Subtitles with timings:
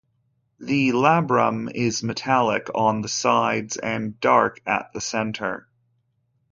[0.59, 5.67] The labrum is metallic on the sides and dark at the centre.